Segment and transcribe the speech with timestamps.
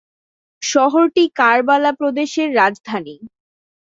[0.61, 3.15] শহরটি কারবালা প্রদেশের রাজধানী।